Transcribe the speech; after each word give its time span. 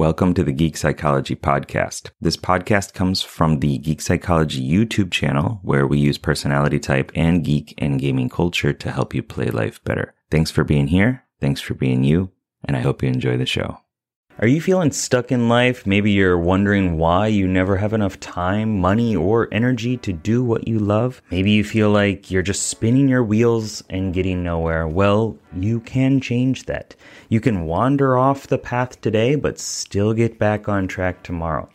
Welcome 0.00 0.32
to 0.32 0.42
the 0.42 0.52
Geek 0.52 0.78
Psychology 0.78 1.36
Podcast. 1.36 2.08
This 2.22 2.38
podcast 2.38 2.94
comes 2.94 3.20
from 3.20 3.60
the 3.60 3.76
Geek 3.76 4.00
Psychology 4.00 4.66
YouTube 4.66 5.10
channel, 5.10 5.60
where 5.62 5.86
we 5.86 5.98
use 5.98 6.16
personality 6.16 6.78
type 6.78 7.12
and 7.14 7.44
geek 7.44 7.74
and 7.76 8.00
gaming 8.00 8.30
culture 8.30 8.72
to 8.72 8.90
help 8.90 9.14
you 9.14 9.22
play 9.22 9.50
life 9.50 9.84
better. 9.84 10.14
Thanks 10.30 10.50
for 10.50 10.64
being 10.64 10.86
here. 10.86 11.24
Thanks 11.38 11.60
for 11.60 11.74
being 11.74 12.02
you. 12.02 12.30
And 12.64 12.78
I 12.78 12.80
hope 12.80 13.02
you 13.02 13.10
enjoy 13.10 13.36
the 13.36 13.44
show. 13.44 13.76
Are 14.40 14.48
you 14.48 14.62
feeling 14.62 14.90
stuck 14.90 15.30
in 15.30 15.50
life? 15.50 15.86
Maybe 15.86 16.12
you're 16.12 16.38
wondering 16.38 16.96
why 16.96 17.26
you 17.26 17.46
never 17.46 17.76
have 17.76 17.92
enough 17.92 18.18
time, 18.20 18.80
money, 18.80 19.14
or 19.14 19.48
energy 19.52 19.98
to 19.98 20.14
do 20.14 20.42
what 20.42 20.66
you 20.66 20.78
love. 20.78 21.20
Maybe 21.30 21.50
you 21.50 21.62
feel 21.62 21.90
like 21.90 22.30
you're 22.30 22.40
just 22.40 22.68
spinning 22.68 23.06
your 23.06 23.22
wheels 23.22 23.84
and 23.90 24.14
getting 24.14 24.42
nowhere. 24.42 24.88
Well, 24.88 25.36
you 25.54 25.80
can 25.80 26.22
change 26.22 26.64
that. 26.64 26.96
You 27.28 27.38
can 27.42 27.66
wander 27.66 28.16
off 28.16 28.46
the 28.46 28.56
path 28.56 28.98
today, 29.02 29.34
but 29.34 29.58
still 29.58 30.14
get 30.14 30.38
back 30.38 30.70
on 30.70 30.88
track 30.88 31.22
tomorrow. 31.22 31.68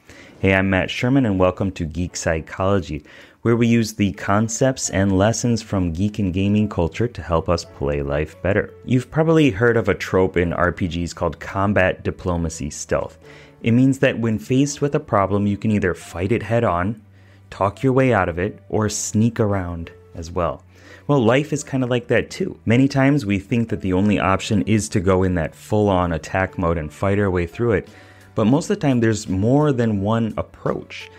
Hey, 0.45 0.54
I'm 0.54 0.69
Matt 0.69 0.91
Sherman, 0.91 1.25
and 1.25 1.39
welcome 1.39 1.71
to 1.71 1.85
Geek 1.85 2.15
Psychology 2.15 3.04
where 3.41 3.55
we 3.55 3.65
use 3.65 3.93
the 3.93 4.11
concepts 4.11 4.91
and 4.91 5.18
lessons 5.18 5.63
from 5.63 5.91
geek 5.91 6.19
and 6.19 6.31
gaming 6.31 6.69
culture 6.69 7.07
to 7.07 7.21
help 7.23 7.49
us 7.49 7.65
play 7.65 8.04
life 8.04 8.39
better. 8.43 8.71
You've 8.85 9.09
probably 9.09 9.49
heard 9.49 9.75
of 9.75 9.89
a 9.89 9.95
trope 9.95 10.37
in 10.37 10.51
RPGs 10.51 11.15
called 11.15 11.39
combat 11.39 12.04
diplomacy 12.04 12.69
stealth. 12.69 13.18
It 13.63 13.71
means 13.71 13.97
that 13.97 14.19
when 14.19 14.37
faced 14.37 14.81
with 14.81 14.93
a 14.93 14.99
problem, 14.99 15.47
you 15.47 15.57
can 15.57 15.71
either 15.71 15.95
fight 15.95 16.31
it 16.31 16.43
head 16.43 16.63
on, 16.63 17.01
talk 17.49 17.82
your 17.82 17.93
way 17.93 18.13
out 18.13 18.29
of 18.29 18.37
it, 18.37 18.61
or 18.69 18.87
sneak 18.87 19.39
around 19.39 19.89
as 20.13 20.29
well. 20.29 20.61
Well, 21.07 21.23
life 21.23 21.54
is 21.54 21.63
kind 21.63 21.83
of 21.83 21.89
like 21.89 22.05
that 22.09 22.29
too. 22.29 22.59
Many 22.68 22.87
times 22.87 23.25
we 23.25 23.39
think 23.39 23.69
that 23.69 23.82
the 23.82 23.93
only 23.93 24.19
option 24.19 24.61
is 24.68 24.89
to 24.89 24.99
go 24.99 25.23
in 25.23 25.33
that 25.33 25.55
full 25.55 25.89
on 25.89 26.11
attack 26.11 26.59
mode 26.59 26.77
and 26.77 26.93
fight 26.93 27.18
our 27.18 27.32
way 27.32 27.47
through 27.47 27.71
it, 27.71 27.89
but 28.36 28.46
most 28.46 28.70
of 28.70 28.75
the 28.75 28.82
time 28.82 29.00
there's 29.00 29.28
more 29.28 29.71
than 29.71 30.02
one 30.02 30.34
approach. 30.38 31.10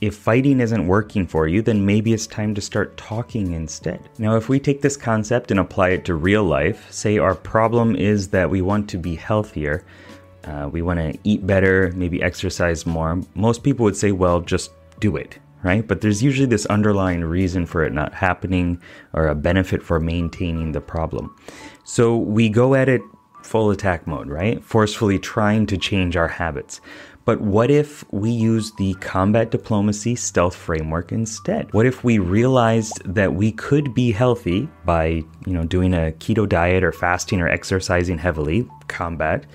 If 0.00 0.16
fighting 0.16 0.58
isn't 0.58 0.88
working 0.88 1.28
for 1.28 1.46
you, 1.46 1.62
then 1.62 1.86
maybe 1.86 2.12
it's 2.12 2.26
time 2.26 2.56
to 2.56 2.60
start 2.60 2.96
talking 2.96 3.52
instead. 3.52 4.08
Now, 4.18 4.34
if 4.34 4.48
we 4.48 4.58
take 4.58 4.82
this 4.82 4.96
concept 4.96 5.52
and 5.52 5.60
apply 5.60 5.90
it 5.90 6.04
to 6.06 6.14
real 6.14 6.42
life, 6.42 6.90
say 6.90 7.18
our 7.18 7.36
problem 7.36 7.94
is 7.94 8.28
that 8.28 8.50
we 8.50 8.62
want 8.62 8.88
to 8.90 8.98
be 8.98 9.14
healthier, 9.14 9.84
uh, 10.42 10.68
we 10.72 10.82
want 10.82 10.98
to 10.98 11.16
eat 11.22 11.46
better, 11.46 11.92
maybe 11.94 12.20
exercise 12.20 12.84
more, 12.84 13.20
most 13.34 13.62
people 13.62 13.84
would 13.84 13.96
say, 13.96 14.10
well, 14.10 14.40
just 14.40 14.72
do 14.98 15.16
it, 15.16 15.38
right? 15.62 15.86
But 15.86 16.00
there's 16.00 16.20
usually 16.20 16.46
this 16.46 16.66
underlying 16.66 17.22
reason 17.22 17.64
for 17.64 17.84
it 17.84 17.92
not 17.92 18.12
happening 18.12 18.82
or 19.12 19.28
a 19.28 19.36
benefit 19.36 19.84
for 19.84 20.00
maintaining 20.00 20.72
the 20.72 20.80
problem. 20.80 21.36
So 21.84 22.16
we 22.16 22.48
go 22.48 22.74
at 22.74 22.88
it 22.88 23.02
full 23.42 23.70
attack 23.70 24.06
mode, 24.06 24.28
right? 24.28 24.62
Forcefully 24.62 25.18
trying 25.18 25.66
to 25.66 25.76
change 25.76 26.16
our 26.16 26.28
habits. 26.28 26.80
But 27.24 27.40
what 27.40 27.70
if 27.70 28.04
we 28.10 28.30
use 28.30 28.72
the 28.72 28.94
combat 28.94 29.52
diplomacy 29.52 30.16
stealth 30.16 30.56
framework 30.56 31.12
instead? 31.12 31.72
What 31.72 31.86
if 31.86 32.02
we 32.02 32.18
realized 32.18 33.00
that 33.04 33.34
we 33.34 33.52
could 33.52 33.94
be 33.94 34.10
healthy 34.10 34.68
by, 34.84 35.22
you 35.46 35.52
know, 35.52 35.64
doing 35.64 35.94
a 35.94 36.12
keto 36.18 36.48
diet 36.48 36.82
or 36.82 36.90
fasting 36.90 37.40
or 37.40 37.48
exercising 37.48 38.18
heavily, 38.18 38.68
combat, 38.88 39.46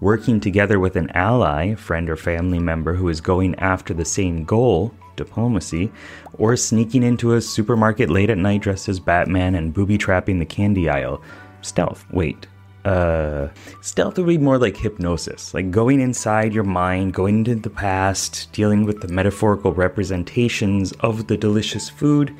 working 0.00 0.38
together 0.38 0.78
with 0.78 0.94
an 0.94 1.10
ally, 1.14 1.74
friend 1.74 2.08
or 2.08 2.16
family 2.16 2.60
member 2.60 2.94
who 2.94 3.08
is 3.08 3.20
going 3.20 3.56
after 3.56 3.92
the 3.92 4.04
same 4.04 4.44
goal, 4.44 4.94
diplomacy, 5.16 5.90
or 6.38 6.56
sneaking 6.56 7.02
into 7.02 7.34
a 7.34 7.40
supermarket 7.40 8.08
late 8.08 8.30
at 8.30 8.38
night 8.38 8.62
dressed 8.62 8.88
as 8.88 9.00
Batman 9.00 9.56
and 9.56 9.74
booby 9.74 9.98
trapping 9.98 10.38
the 10.38 10.46
candy 10.46 10.88
aisle, 10.88 11.20
stealth. 11.62 12.04
Wait, 12.12 12.46
uh, 12.86 13.48
stealth 13.80 14.16
would 14.16 14.28
be 14.28 14.38
more 14.38 14.58
like 14.58 14.76
hypnosis, 14.76 15.52
like 15.52 15.72
going 15.72 16.00
inside 16.00 16.54
your 16.54 16.64
mind, 16.64 17.12
going 17.12 17.38
into 17.38 17.56
the 17.56 17.68
past, 17.68 18.50
dealing 18.52 18.84
with 18.84 19.00
the 19.00 19.08
metaphorical 19.08 19.72
representations 19.72 20.92
of 21.00 21.26
the 21.26 21.36
delicious 21.36 21.90
food, 21.90 22.34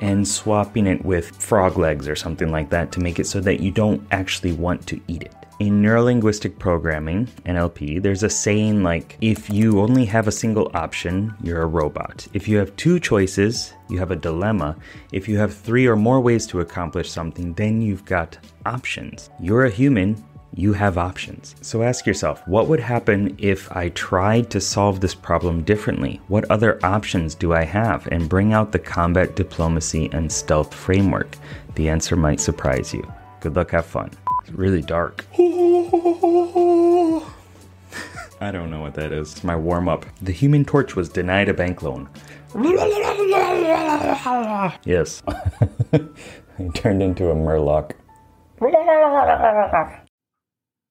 and 0.00 0.26
swapping 0.26 0.86
it 0.86 1.04
with 1.04 1.36
frog 1.36 1.78
legs 1.78 2.08
or 2.08 2.16
something 2.16 2.50
like 2.50 2.70
that 2.70 2.90
to 2.92 3.00
make 3.00 3.18
it 3.18 3.26
so 3.26 3.40
that 3.40 3.60
you 3.60 3.70
don't 3.70 4.02
actually 4.10 4.52
want 4.52 4.86
to 4.88 5.00
eat 5.06 5.22
it. 5.22 5.34
In 5.60 5.82
neurolinguistic 5.82 6.58
programming, 6.58 7.26
NLP, 7.44 8.02
there's 8.02 8.22
a 8.22 8.30
saying 8.30 8.82
like 8.82 9.18
if 9.20 9.50
you 9.50 9.80
only 9.80 10.06
have 10.06 10.26
a 10.26 10.32
single 10.32 10.70
option, 10.72 11.34
you're 11.42 11.60
a 11.60 11.66
robot. 11.66 12.26
If 12.32 12.48
you 12.48 12.56
have 12.56 12.74
two 12.76 12.98
choices, 12.98 13.74
you 13.90 13.98
have 13.98 14.10
a 14.10 14.16
dilemma. 14.16 14.74
If 15.12 15.28
you 15.28 15.36
have 15.36 15.54
three 15.54 15.86
or 15.86 15.96
more 15.96 16.18
ways 16.18 16.46
to 16.46 16.60
accomplish 16.60 17.10
something, 17.10 17.52
then 17.52 17.82
you've 17.82 18.06
got 18.06 18.38
options. 18.64 19.28
You're 19.38 19.66
a 19.66 19.70
human, 19.70 20.24
you 20.54 20.72
have 20.72 20.98
options. 20.98 21.54
So 21.60 21.82
ask 21.82 22.06
yourself, 22.06 22.46
what 22.46 22.66
would 22.68 22.80
happen 22.80 23.34
if 23.38 23.70
I 23.74 23.90
tried 23.90 24.50
to 24.50 24.60
solve 24.60 25.00
this 25.00 25.14
problem 25.14 25.62
differently? 25.62 26.20
What 26.28 26.50
other 26.50 26.84
options 26.84 27.34
do 27.34 27.52
I 27.52 27.64
have? 27.64 28.06
And 28.08 28.28
bring 28.28 28.52
out 28.52 28.72
the 28.72 28.78
combat 28.78 29.36
diplomacy 29.36 30.08
and 30.12 30.30
stealth 30.30 30.74
framework. 30.74 31.36
The 31.76 31.88
answer 31.88 32.16
might 32.16 32.40
surprise 32.40 32.92
you. 32.92 33.10
Good 33.40 33.56
luck, 33.56 33.70
have 33.70 33.86
fun. 33.86 34.10
It's 34.42 34.52
really 34.52 34.82
dark. 34.82 35.24
I 38.42 38.50
don't 38.50 38.70
know 38.70 38.80
what 38.80 38.94
that 38.94 39.12
is. 39.12 39.32
It's 39.32 39.44
my 39.44 39.54
warm 39.54 39.88
up. 39.88 40.06
The 40.22 40.32
human 40.32 40.64
torch 40.64 40.96
was 40.96 41.08
denied 41.08 41.48
a 41.48 41.54
bank 41.54 41.82
loan. 41.82 42.08
yes. 44.84 45.22
he 46.58 46.68
turned 46.70 47.02
into 47.02 47.30
a 47.30 47.34
murloc. 47.34 47.92